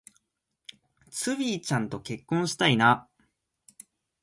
[1.11, 3.07] ツウィちゃんと結婚したいな